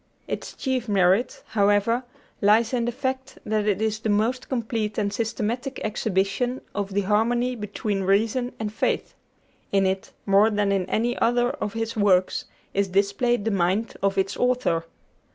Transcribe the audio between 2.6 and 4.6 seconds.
in the fact that it is the most